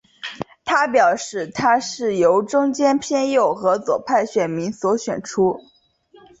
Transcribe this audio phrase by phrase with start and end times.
[0.65, 5.59] 他表示他是由中间偏右和左派选民所选出。